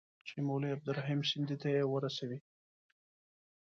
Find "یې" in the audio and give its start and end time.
1.75-1.83